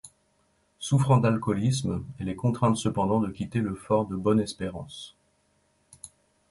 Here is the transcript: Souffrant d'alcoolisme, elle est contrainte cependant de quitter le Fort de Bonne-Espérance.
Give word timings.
Souffrant 0.79 1.17
d'alcoolisme, 1.19 2.03
elle 2.17 2.27
est 2.27 2.35
contrainte 2.35 2.75
cependant 2.75 3.19
de 3.19 3.27
quitter 3.29 3.59
le 3.59 3.75
Fort 3.75 4.07
de 4.07 4.15
Bonne-Espérance. 4.15 5.15